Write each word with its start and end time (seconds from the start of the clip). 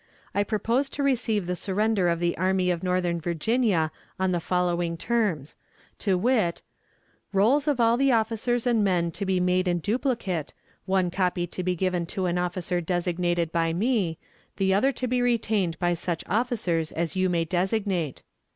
I 0.33 0.41
propose 0.43 0.89
to 0.97 1.03
receive 1.03 1.45
the 1.45 1.55
surrender 1.55 2.09
of 2.09 2.19
the 2.19 2.35
Army 2.35 2.71
of 2.71 2.81
Northern 2.81 3.21
Virginia 3.21 3.91
on 4.19 4.31
the 4.31 4.39
following 4.39 4.97
terms, 4.97 5.57
to 5.99 6.17
wit: 6.17 6.63
"Rolls 7.31 7.67
of 7.67 7.79
all 7.79 7.97
the 7.97 8.11
officers 8.11 8.65
and 8.65 8.83
men 8.83 9.11
to 9.11 9.27
be 9.27 9.39
made 9.39 9.67
in 9.67 9.77
duplicate, 9.77 10.55
one 10.87 11.11
copy 11.11 11.45
to 11.45 11.61
be 11.61 11.75
given 11.75 12.07
to 12.07 12.25
an 12.25 12.39
officer 12.39 12.81
designated 12.81 13.51
by 13.51 13.73
me, 13.73 14.17
the 14.57 14.73
other 14.73 14.91
to 14.91 15.05
be 15.07 15.21
retained 15.21 15.77
by 15.77 15.93
such 15.93 16.23
officers 16.25 16.91
as 16.91 17.15
you 17.15 17.29
may 17.29 17.45
designate. 17.45 18.23